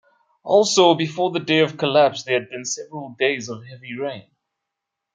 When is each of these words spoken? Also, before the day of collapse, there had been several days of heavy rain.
Also, 0.41 0.95
before 0.95 1.29
the 1.29 1.39
day 1.39 1.59
of 1.59 1.77
collapse, 1.77 2.23
there 2.23 2.39
had 2.39 2.49
been 2.49 2.65
several 2.65 3.15
days 3.19 3.47
of 3.49 3.63
heavy 3.67 3.95
rain. 3.95 4.31